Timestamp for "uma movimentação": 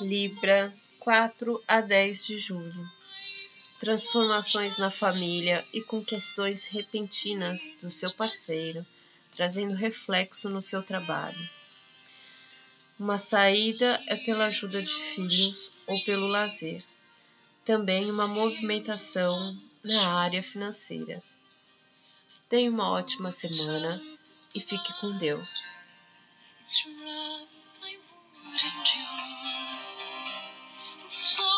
18.10-19.56